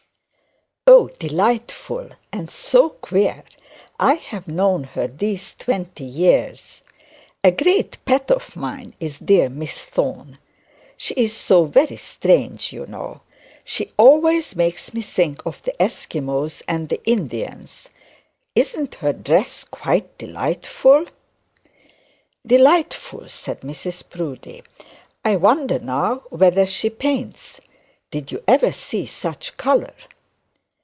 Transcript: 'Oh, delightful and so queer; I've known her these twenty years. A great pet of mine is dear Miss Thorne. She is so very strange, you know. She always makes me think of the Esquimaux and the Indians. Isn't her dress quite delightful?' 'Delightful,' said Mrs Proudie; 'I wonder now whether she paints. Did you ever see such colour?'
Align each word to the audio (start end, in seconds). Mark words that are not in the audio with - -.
'Oh, 0.87 1.07
delightful 1.19 2.09
and 2.33 2.51
so 2.51 2.89
queer; 2.89 3.43
I've 3.99 4.47
known 4.47 4.83
her 4.83 5.07
these 5.07 5.53
twenty 5.53 6.03
years. 6.03 6.81
A 7.45 7.51
great 7.51 8.03
pet 8.03 8.29
of 8.29 8.55
mine 8.57 8.93
is 8.99 9.19
dear 9.19 9.47
Miss 9.47 9.73
Thorne. 9.85 10.37
She 10.97 11.13
is 11.13 11.33
so 11.37 11.63
very 11.63 11.95
strange, 11.95 12.73
you 12.73 12.85
know. 12.87 13.21
She 13.63 13.93
always 13.95 14.53
makes 14.55 14.91
me 14.93 15.01
think 15.01 15.45
of 15.45 15.61
the 15.63 15.79
Esquimaux 15.81 16.59
and 16.67 16.89
the 16.89 17.01
Indians. 17.05 17.87
Isn't 18.55 18.95
her 18.95 19.13
dress 19.13 19.63
quite 19.63 20.17
delightful?' 20.17 21.05
'Delightful,' 22.45 23.29
said 23.29 23.61
Mrs 23.61 24.09
Proudie; 24.09 24.63
'I 25.23 25.35
wonder 25.37 25.79
now 25.79 26.23
whether 26.31 26.65
she 26.65 26.89
paints. 26.89 27.61
Did 28.09 28.31
you 28.31 28.43
ever 28.45 28.71
see 28.73 29.05
such 29.05 29.55
colour?' 29.57 29.93